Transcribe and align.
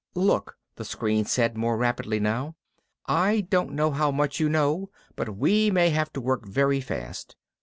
"Look," 0.15 0.57
the 0.77 0.83
screen 0.83 1.25
said, 1.25 1.55
more 1.55 1.77
rapidly 1.77 2.19
now, 2.19 2.55
"I 3.05 3.41
don't 3.41 3.73
know 3.73 3.91
how 3.91 4.09
much 4.09 4.39
you 4.39 4.49
know, 4.49 4.89
but 5.15 5.37
we 5.37 5.69
may 5.69 5.91
have 5.91 6.11
to 6.13 6.19
work 6.21 6.47
very 6.47 6.81
fast. 6.81 7.35